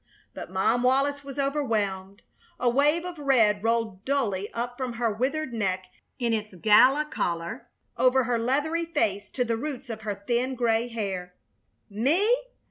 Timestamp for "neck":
5.53-5.85